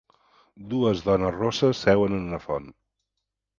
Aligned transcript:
Dues 0.71 1.03
dones 1.09 1.37
rosses 1.37 1.83
seuen 1.89 2.19
en 2.19 2.27
una 2.33 2.43
font. 2.49 2.69